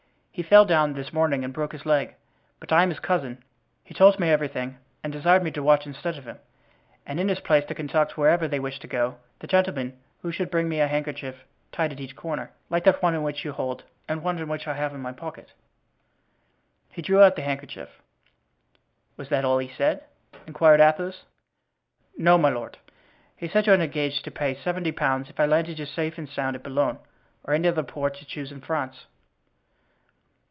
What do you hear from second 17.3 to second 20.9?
the handkerchief. "Was that all he said?" inquired